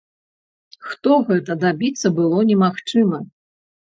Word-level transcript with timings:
Хто 0.93 1.11
гэта, 1.29 1.57
дабіцца 1.65 2.07
было 2.21 2.43
немагчыма. 2.53 3.25